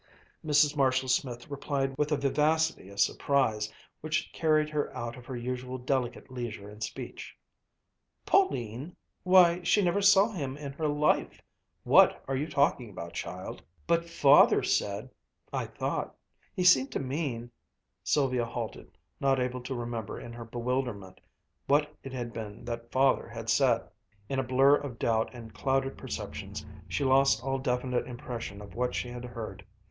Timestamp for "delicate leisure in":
5.77-6.81